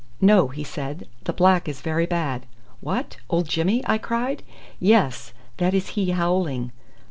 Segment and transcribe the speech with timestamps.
[0.19, 2.47] "No," he said; "the black is very bad."
[2.79, 3.17] "What!
[3.29, 4.41] old Jimmy?" I cried.
[4.79, 5.31] "Yes.
[5.57, 6.71] That is he howling."